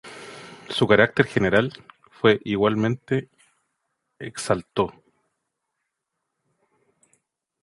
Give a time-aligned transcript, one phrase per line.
[0.67, 1.71] Su carácter general,
[2.09, 3.29] fue igualmente
[4.17, 4.91] exaltó.